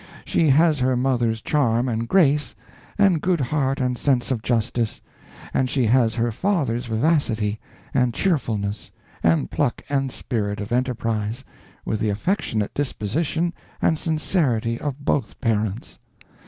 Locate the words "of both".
14.81-15.39